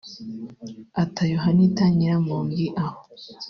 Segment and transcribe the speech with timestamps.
[1.03, 3.01] ata Yohanita Nyiramongi aho